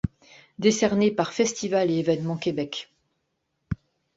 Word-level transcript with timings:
Décerné 0.57 1.11
par 1.11 1.31
Festivals 1.31 1.91
et 1.91 1.99
événements 1.99 2.35
Québec. 2.35 2.89